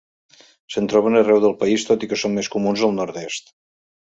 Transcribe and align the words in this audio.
Se'n 0.75 0.87
troben 0.93 1.17
arreu 1.19 1.41
del 1.45 1.53
país 1.65 1.85
tot 1.91 2.07
i 2.07 2.09
que 2.13 2.19
són 2.25 2.35
més 2.39 2.51
comuns 2.57 2.87
al 2.89 2.99
nord-est. 3.03 3.55